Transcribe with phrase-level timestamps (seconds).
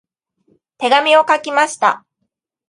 [0.79, 2.07] 手紙を書きました。